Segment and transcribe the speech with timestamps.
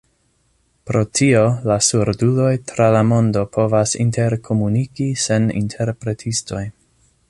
[0.91, 6.69] Pro tio la surduloj tra la mondo povas interkomuniki sen interpretistoj!